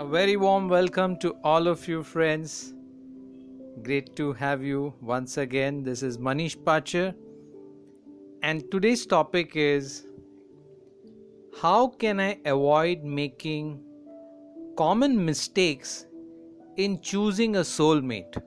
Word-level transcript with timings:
A 0.00 0.04
very 0.06 0.34
warm 0.38 0.66
welcome 0.66 1.18
to 1.18 1.36
all 1.44 1.66
of 1.68 1.86
you, 1.86 2.02
friends. 2.02 2.72
Great 3.82 4.16
to 4.16 4.32
have 4.32 4.62
you 4.62 4.94
once 5.02 5.36
again. 5.36 5.82
This 5.82 6.02
is 6.02 6.16
Manish 6.16 6.56
Pacher, 6.56 7.14
and 8.42 8.64
today's 8.70 9.04
topic 9.04 9.56
is 9.56 10.06
How 11.60 11.88
can 11.88 12.18
I 12.18 12.38
avoid 12.46 13.04
making 13.04 13.84
common 14.78 15.22
mistakes 15.22 16.06
in 16.78 17.02
choosing 17.02 17.56
a 17.56 17.60
soulmate? 17.60 18.40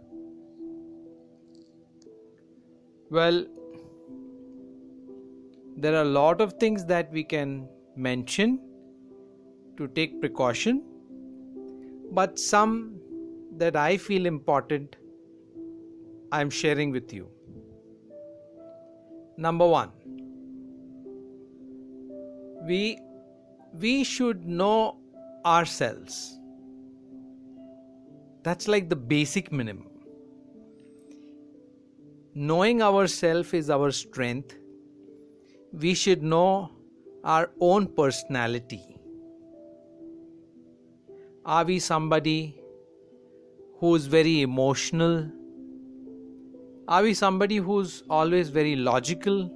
Well, 3.11 3.45
there 5.77 5.93
are 5.93 6.01
a 6.01 6.13
lot 6.15 6.41
of 6.41 6.53
things 6.53 6.83
that 6.85 7.11
we 7.11 7.23
can 7.23 7.69
mention 7.95 8.59
to 9.77 9.87
take 9.89 10.19
precaution, 10.19 10.83
but 12.13 12.39
some 12.39 12.99
that 13.57 13.75
I 13.75 13.97
feel 13.97 14.25
important 14.25 14.97
I'm 16.31 16.49
sharing 16.49 16.91
with 16.91 17.13
you. 17.13 17.29
Number 19.37 19.67
one, 19.67 19.91
we 22.67 22.99
we 23.73 24.03
should 24.03 24.45
know 24.45 24.97
ourselves. 25.45 26.39
That's 28.43 28.67
like 28.67 28.89
the 28.89 28.95
basic 28.95 29.51
minimum. 29.51 29.89
Knowing 32.35 32.81
ourselves 32.81 33.53
is 33.53 33.69
our 33.69 33.91
strength. 33.91 34.55
We 35.71 35.93
should 35.93 36.21
know 36.21 36.71
our 37.23 37.51
own 37.59 37.87
personality. 37.87 38.92
Are 41.45 41.65
we 41.65 41.79
somebody 41.79 42.57
who 43.79 43.95
is 43.95 44.05
very 44.05 44.41
emotional? 44.43 45.29
Are 46.87 47.03
we 47.03 47.13
somebody 47.13 47.57
who's 47.57 48.01
always 48.09 48.47
very 48.47 48.77
logical? 48.77 49.51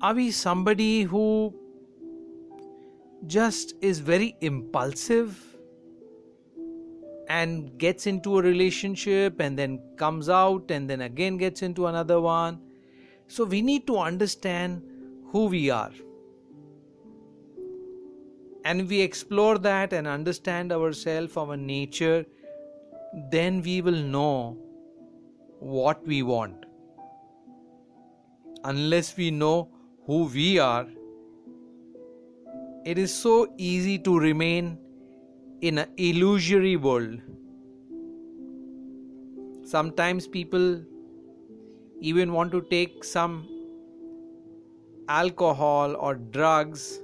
Are 0.00 0.14
we 0.14 0.30
somebody 0.30 1.02
who 1.02 1.52
just 3.26 3.74
is 3.80 3.98
very 3.98 4.36
impulsive 4.40 5.44
and 7.28 7.76
gets 7.76 8.06
into 8.06 8.38
a 8.38 8.42
relationship 8.42 9.40
and 9.40 9.58
then 9.58 9.80
comes 9.96 10.28
out 10.28 10.70
and 10.70 10.88
then 10.88 11.00
again 11.00 11.36
gets 11.36 11.62
into 11.62 11.88
another 11.88 12.20
one? 12.20 12.60
So 13.26 13.44
we 13.44 13.60
need 13.60 13.88
to 13.88 13.98
understand 13.98 14.82
who 15.32 15.46
we 15.46 15.68
are. 15.68 15.90
And 18.70 18.88
we 18.88 19.00
explore 19.00 19.58
that 19.58 19.92
and 19.92 20.06
understand 20.06 20.72
ourselves, 20.72 21.36
our 21.36 21.56
nature, 21.56 22.24
then 23.32 23.62
we 23.62 23.80
will 23.80 24.02
know 24.16 24.58
what 25.58 26.06
we 26.06 26.22
want. 26.22 26.66
Unless 28.62 29.16
we 29.16 29.32
know 29.32 29.70
who 30.06 30.26
we 30.26 30.60
are, 30.60 30.86
it 32.84 32.96
is 32.96 33.12
so 33.12 33.52
easy 33.56 33.98
to 33.98 34.16
remain 34.16 34.78
in 35.62 35.78
an 35.78 35.88
illusory 35.96 36.76
world. 36.76 37.18
Sometimes 39.64 40.28
people 40.28 40.80
even 42.00 42.32
want 42.32 42.52
to 42.52 42.62
take 42.70 43.02
some 43.02 43.36
alcohol 45.08 45.96
or 45.96 46.14
drugs 46.14 47.00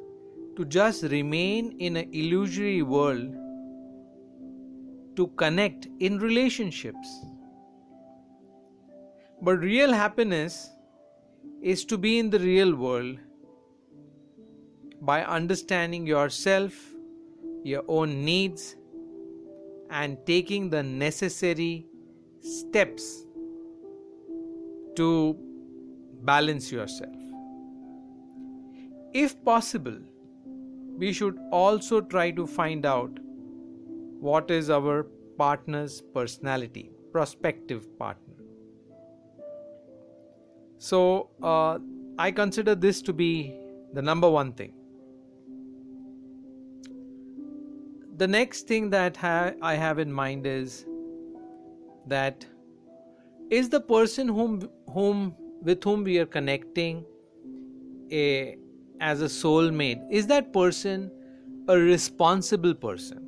to 0.56 0.64
just 0.64 1.02
remain 1.04 1.76
in 1.78 1.96
an 1.96 2.08
illusory 2.12 2.82
world 2.82 3.34
to 5.16 5.26
connect 5.36 5.86
in 6.00 6.18
relationships. 6.18 7.08
But 9.42 9.58
real 9.58 9.92
happiness 9.92 10.70
is 11.62 11.84
to 11.86 11.98
be 11.98 12.18
in 12.18 12.30
the 12.30 12.38
real 12.38 12.74
world 12.74 13.18
by 15.00 15.22
understanding 15.24 16.06
yourself, 16.06 16.72
your 17.62 17.84
own 17.86 18.24
needs, 18.24 18.76
and 19.90 20.18
taking 20.26 20.70
the 20.70 20.82
necessary 20.82 21.86
steps 22.40 23.26
to 24.96 25.36
balance 26.22 26.72
yourself. 26.72 27.14
If 29.12 29.42
possible, 29.44 29.98
we 30.96 31.12
should 31.12 31.38
also 31.52 32.00
try 32.00 32.30
to 32.30 32.46
find 32.46 32.86
out 32.86 33.18
what 34.20 34.50
is 34.50 34.70
our 34.70 35.04
partner's 35.38 36.00
personality, 36.14 36.90
prospective 37.12 37.86
partner. 37.98 38.34
So, 40.78 41.30
uh, 41.42 41.78
I 42.18 42.30
consider 42.30 42.74
this 42.74 43.02
to 43.02 43.12
be 43.12 43.54
the 43.92 44.02
number 44.02 44.30
one 44.30 44.52
thing. 44.52 44.72
The 48.16 48.26
next 48.26 48.66
thing 48.66 48.88
that 48.90 49.16
ha- 49.16 49.52
I 49.60 49.74
have 49.74 49.98
in 49.98 50.10
mind 50.10 50.46
is 50.46 50.86
that 52.06 52.46
is 53.50 53.68
the 53.68 53.80
person 53.80 54.28
whom 54.28 54.68
whom 54.92 55.34
with 55.62 55.84
whom 55.84 56.04
we 56.04 56.18
are 56.18 56.26
connecting 56.26 57.04
a 58.10 58.56
as 59.00 59.22
a 59.22 59.26
soulmate 59.26 60.04
is 60.10 60.26
that 60.26 60.52
person 60.52 61.10
a 61.68 61.76
responsible 61.78 62.74
person? 62.74 63.22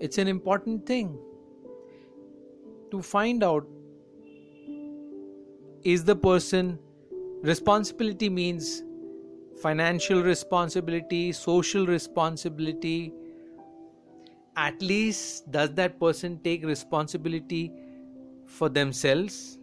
It's 0.00 0.18
an 0.18 0.28
important 0.28 0.86
thing 0.86 1.18
to 2.90 3.02
find 3.02 3.44
out 3.44 3.66
is 5.82 6.04
the 6.04 6.16
person 6.16 6.78
responsibility 7.42 8.28
means 8.28 8.82
financial 9.62 10.22
responsibility 10.22 11.32
social 11.32 11.86
responsibility 11.86 13.12
at 14.56 14.80
least 14.82 15.50
does 15.50 15.72
that 15.74 15.98
person 15.98 16.38
take 16.42 16.64
responsibility 16.64 17.72
for 18.46 18.68
themselves? 18.68 19.58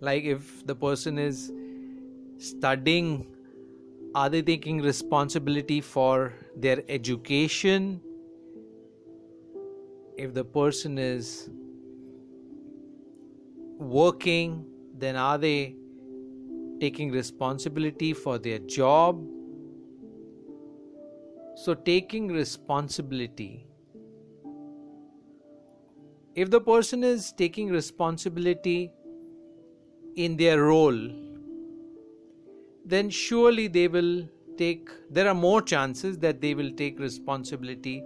Like 0.00 0.24
if 0.24 0.66
the 0.66 0.74
person 0.74 1.18
is 1.18 1.52
studying 2.38 3.32
are 4.14 4.28
they 4.28 4.42
taking 4.42 4.80
responsibility 4.80 5.80
for 5.80 6.32
their 6.56 6.82
education 6.88 8.00
if 10.16 10.32
the 10.32 10.44
person 10.44 10.98
is 10.98 11.50
working 13.78 14.64
then 14.98 15.16
are 15.16 15.36
they 15.38 15.76
taking 16.80 17.10
responsibility 17.10 18.12
for 18.12 18.38
their 18.38 18.58
job? 18.58 19.22
So, 21.56 21.74
taking 21.74 22.28
responsibility. 22.28 23.66
If 26.34 26.50
the 26.50 26.60
person 26.60 27.02
is 27.02 27.32
taking 27.32 27.68
responsibility 27.68 28.92
in 30.16 30.36
their 30.36 30.62
role, 30.64 31.25
then 32.86 33.10
surely 33.10 33.66
they 33.66 33.88
will 33.88 34.28
take, 34.56 34.88
there 35.10 35.28
are 35.28 35.34
more 35.34 35.60
chances 35.60 36.18
that 36.18 36.40
they 36.40 36.54
will 36.54 36.70
take 36.70 36.98
responsibility 37.00 38.02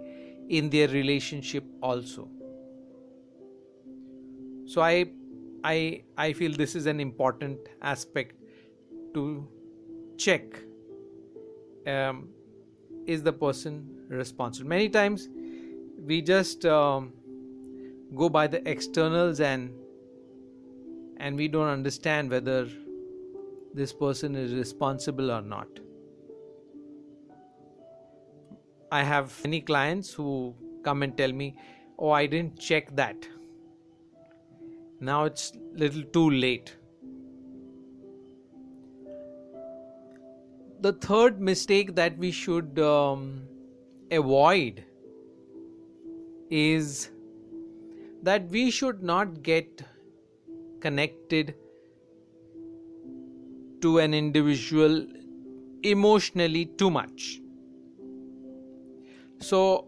in 0.49 0.69
their 0.69 0.87
relationship 0.87 1.63
also. 1.81 2.27
So, 4.65 4.81
I 4.81 5.11
I 5.63 6.03
I 6.17 6.33
feel 6.33 6.53
this 6.53 6.75
is 6.75 6.85
an 6.85 6.99
important 6.99 7.59
aspect 7.81 8.35
to 9.13 9.47
check. 10.17 10.43
Um, 11.85 12.29
is 13.05 13.23
the 13.23 13.33
person 13.33 14.05
responsible? 14.07 14.69
Many 14.69 14.87
times 14.89 15.27
we 15.97 16.21
just 16.21 16.65
um, 16.65 17.11
go 18.15 18.29
by 18.29 18.47
the 18.47 18.67
externals 18.69 19.39
and 19.39 19.73
and 21.17 21.35
we 21.35 21.47
don't 21.47 21.67
understand 21.67 22.29
whether 22.29 22.67
this 23.73 23.93
person 23.93 24.35
is 24.35 24.53
responsible 24.53 25.31
or 25.31 25.41
not. 25.41 25.67
I 28.91 29.03
have 29.03 29.43
many 29.43 29.61
clients 29.61 30.13
who 30.13 30.55
come 30.83 31.03
and 31.03 31.17
tell 31.17 31.31
me, 31.31 31.55
"Oh, 31.97 32.09
I 32.09 32.25
didn't 32.25 32.59
check 32.59 32.95
that." 32.95 33.29
now 35.07 35.23
it's 35.25 35.51
little 35.83 36.03
too 36.15 36.29
late 36.29 36.75
the 40.81 40.93
third 41.05 41.39
mistake 41.41 41.95
that 41.95 42.17
we 42.17 42.31
should 42.31 42.77
um, 42.79 43.43
avoid 44.11 44.83
is 46.49 47.09
that 48.21 48.47
we 48.49 48.69
should 48.69 49.01
not 49.01 49.41
get 49.41 49.83
connected 50.79 51.55
to 53.81 53.97
an 53.99 54.13
individual 54.13 55.05
emotionally 55.83 56.65
too 56.77 56.89
much 56.89 57.41
So 59.41 59.87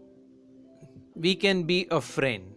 we 1.14 1.36
can 1.36 1.62
be 1.62 1.86
a 1.90 2.00
friend. 2.00 2.50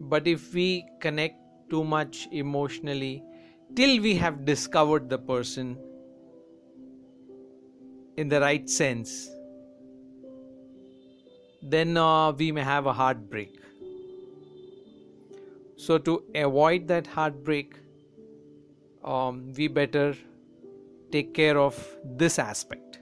But 0.00 0.26
if 0.26 0.54
we 0.54 0.86
connect 1.00 1.36
too 1.68 1.84
much 1.84 2.26
emotionally 2.32 3.22
till 3.74 4.00
we 4.00 4.14
have 4.16 4.46
discovered 4.46 5.10
the 5.10 5.18
person 5.18 5.76
in 8.16 8.28
the 8.28 8.40
right 8.40 8.68
sense, 8.70 9.28
then 11.60 11.96
uh, 11.98 12.32
we 12.32 12.52
may 12.52 12.62
have 12.62 12.86
a 12.86 12.92
heartbreak. 12.92 13.54
So, 15.76 15.98
to 15.98 16.22
avoid 16.34 16.88
that 16.88 17.06
heartbreak, 17.06 17.74
um, 19.06 19.52
we 19.56 19.68
better 19.68 20.14
take 21.12 21.32
care 21.34 21.58
of 21.58 21.74
this 22.04 22.38
aspect. 22.38 22.98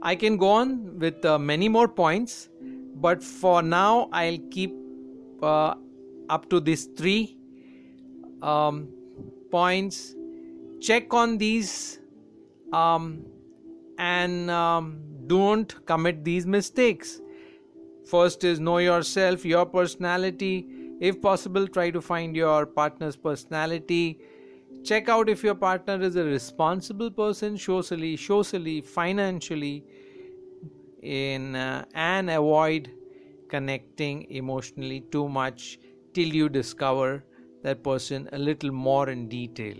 I 0.00 0.14
can 0.14 0.36
go 0.36 0.48
on 0.48 0.98
with 0.98 1.24
uh, 1.24 1.38
many 1.38 1.68
more 1.68 1.88
points, 1.88 2.48
but 2.94 3.22
for 3.22 3.62
now, 3.62 4.08
I'll 4.12 4.38
keep 4.50 4.72
uh, 5.42 5.74
up 6.30 6.48
to 6.50 6.60
these 6.60 6.86
three 6.96 7.36
um, 8.42 8.88
points. 9.50 10.14
Check 10.80 11.12
on 11.12 11.38
these 11.38 11.98
um, 12.72 13.24
and 13.98 14.50
um, 14.50 15.00
don't 15.26 15.74
commit 15.86 16.24
these 16.24 16.46
mistakes. 16.46 17.20
First 18.06 18.44
is 18.44 18.60
know 18.60 18.78
yourself, 18.78 19.44
your 19.44 19.66
personality. 19.66 20.77
If 21.00 21.20
possible, 21.22 21.68
try 21.68 21.90
to 21.90 22.00
find 22.00 22.34
your 22.34 22.66
partner's 22.66 23.16
personality. 23.16 24.20
Check 24.84 25.08
out 25.08 25.28
if 25.28 25.42
your 25.42 25.54
partner 25.54 26.00
is 26.02 26.16
a 26.16 26.24
responsible 26.24 27.10
person 27.10 27.56
socially, 27.56 28.16
socially, 28.16 28.80
financially, 28.80 29.84
in 31.02 31.54
uh, 31.54 31.84
and 31.94 32.30
avoid 32.30 32.90
connecting 33.48 34.26
emotionally 34.30 35.00
too 35.12 35.28
much 35.28 35.78
till 36.12 36.28
you 36.28 36.48
discover 36.48 37.24
that 37.62 37.82
person 37.82 38.28
a 38.32 38.38
little 38.38 38.72
more 38.72 39.08
in 39.08 39.28
detail. 39.28 39.76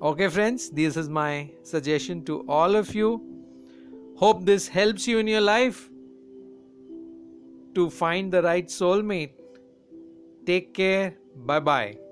Okay, 0.00 0.28
friends, 0.28 0.70
this 0.70 0.96
is 0.96 1.08
my 1.08 1.50
suggestion 1.62 2.24
to 2.24 2.44
all 2.48 2.76
of 2.76 2.94
you. 2.94 3.22
Hope 4.16 4.44
this 4.44 4.68
helps 4.68 5.06
you 5.06 5.18
in 5.18 5.26
your 5.26 5.40
life 5.40 5.88
to 7.74 7.90
find 7.90 8.32
the 8.32 8.42
right 8.42 8.66
soulmate. 8.66 9.37
Take 10.48 10.72
care. 10.72 11.18
Bye 11.36 11.60
bye. 11.60 12.07